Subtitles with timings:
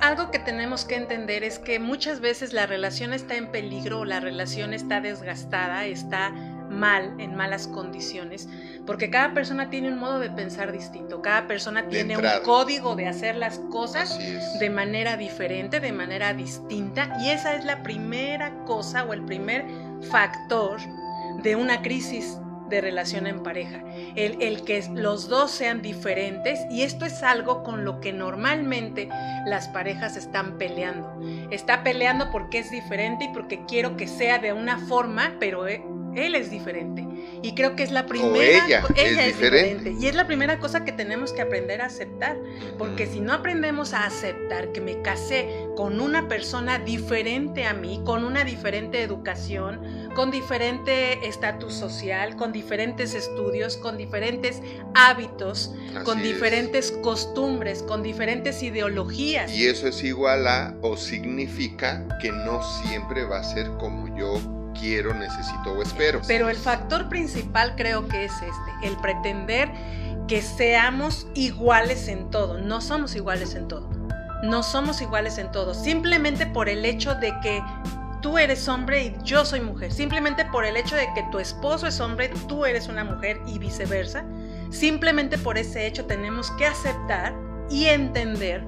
[0.00, 4.18] Algo que tenemos que entender es que muchas veces la relación está en peligro, la
[4.18, 6.30] relación está desgastada, está
[6.70, 8.48] mal, en malas condiciones,
[8.86, 13.08] porque cada persona tiene un modo de pensar distinto, cada persona tiene un código de
[13.08, 14.18] hacer las cosas
[14.58, 19.64] de manera diferente, de manera distinta, y esa es la primera cosa o el primer
[20.10, 20.80] factor
[21.42, 22.38] de una crisis
[22.70, 23.84] de relación en pareja,
[24.16, 29.08] el, el, que los dos sean diferentes y esto es algo con lo que normalmente
[29.46, 31.20] las parejas están peleando.
[31.50, 35.82] Está peleando porque es diferente y porque quiero que sea de una forma, pero eh,
[36.14, 37.06] él es diferente.
[37.42, 38.66] Y creo que es la primera.
[38.66, 39.94] ella, es, diferente.
[39.98, 42.36] Y es la primera cosa que tenemos que aprender a aceptar.
[42.78, 45.48] Porque si no aprendemos a aceptar que me casé
[45.80, 52.52] con una persona diferente a mí, con una diferente educación, con diferente estatus social, con
[52.52, 54.60] diferentes estudios, con diferentes
[54.94, 59.50] hábitos, con diferentes costumbres, con diferentes ideologías.
[59.54, 64.38] Y eso es igual a o significa que no siempre va a ser como yo
[64.78, 66.20] quiero, necesito o espero.
[66.26, 69.70] Pero el factor principal creo que es este, el pretender
[70.28, 72.58] que seamos iguales en todo.
[72.58, 73.99] No somos iguales en todo.
[74.42, 75.74] No somos iguales en todo.
[75.74, 77.62] Simplemente por el hecho de que
[78.20, 79.92] tú eres hombre y yo soy mujer.
[79.92, 83.58] Simplemente por el hecho de que tu esposo es hombre, tú eres una mujer y
[83.58, 84.24] viceversa.
[84.70, 87.34] Simplemente por ese hecho tenemos que aceptar
[87.68, 88.64] y entender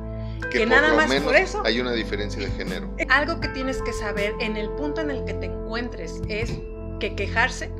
[0.50, 2.94] que, nada más por eso hay una diferencia de género.
[3.08, 6.52] Algo que tienes que saber en el punto en el que te encuentres es
[7.00, 7.70] que quejarse,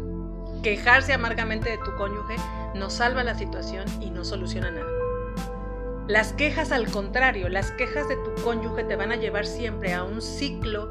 [0.62, 2.36] quejarse amargamente de tu cónyuge
[2.74, 4.91] no salva la situación y no soluciona nada.
[6.08, 10.02] Las quejas al contrario, las quejas de tu cónyuge te van a llevar siempre a
[10.02, 10.90] un ciclo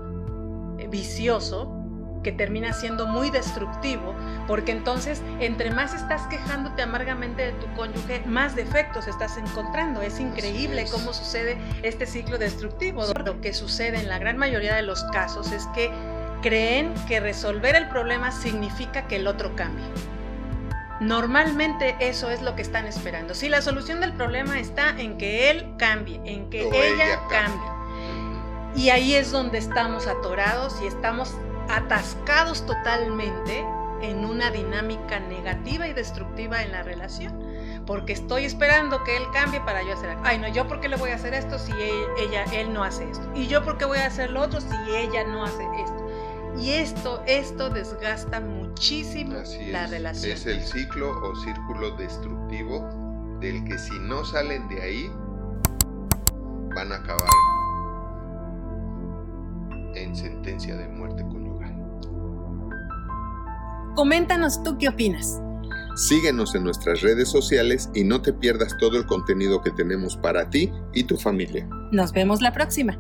[0.90, 1.78] vicioso
[2.24, 4.16] que termina siendo muy destructivo,
[4.48, 10.02] porque entonces entre más estás quejándote amargamente de tu cónyuge, más defectos estás encontrando.
[10.02, 13.04] Es increíble cómo sucede este ciclo destructivo.
[13.26, 15.92] Lo que sucede en la gran mayoría de los casos es que
[16.42, 19.86] creen que resolver el problema significa que el otro cambie.
[21.02, 23.34] Normalmente eso es lo que están esperando.
[23.34, 27.68] Si la solución del problema está en que él cambie, en que ella, cambie.
[28.76, 31.34] Y ahí es donde estamos atorados y estamos
[31.70, 33.66] atascados totalmente
[34.04, 37.34] en una dinámica negativa y destructiva en la relación.
[37.88, 40.22] Porque estoy esperando que él cambie para yo hacer algo.
[40.24, 41.72] Ay, no, yo por qué le voy a hacer esto si
[42.20, 43.28] ella, él no hace esto.
[43.34, 46.01] Y yo por qué voy a hacer lo otro si ella no hace esto.
[46.60, 49.36] Y esto, esto desgasta muchísimo
[49.72, 50.34] la relación.
[50.34, 55.12] Es el ciclo o círculo destructivo del que si no salen de ahí,
[56.76, 57.30] van a acabar
[59.96, 61.24] en sentencia de muerte
[63.96, 65.42] Coméntanos tú qué opinas.
[65.96, 70.50] Síguenos en nuestras redes sociales y no te pierdas todo el contenido que tenemos para
[70.50, 71.68] ti y tu familia.
[71.92, 72.98] Nos vemos la próxima.